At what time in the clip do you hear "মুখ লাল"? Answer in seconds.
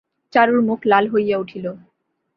0.61-1.05